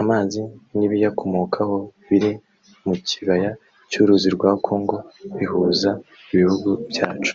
[0.00, 0.40] Amazi
[0.76, 1.76] n’ibiyakomokaho
[2.08, 2.32] biri
[2.86, 3.50] mu Kibaya
[3.90, 4.96] cy’Uruzi rwa Congo
[5.36, 5.90] bihuza
[6.32, 7.34] ibihugu byacu